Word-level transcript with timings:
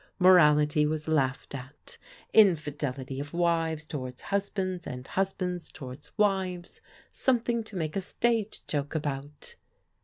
Morality 0.17 0.83
was 0.83 1.07
laughed 1.07 1.53
at, 1.53 1.99
infidelity 2.33 3.19
of 3.19 3.35
wives 3.35 3.85
towards 3.85 4.19
hus 4.33 4.49
bands, 4.49 4.87
and 4.87 5.05
husbands 5.09 5.71
towards 5.71 6.11
wives, 6.17 6.81
something 7.11 7.63
to 7.63 7.75
make 7.75 7.95
a 7.95 8.01
stage 8.01 8.65
joke 8.65 8.95
about. 8.95 9.53